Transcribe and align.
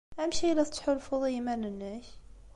Amek 0.21 0.37
ay 0.41 0.53
la 0.55 0.67
tettḥulfuḍ 0.67 1.23
i 1.25 1.31
yiman-nnek? 1.31 2.05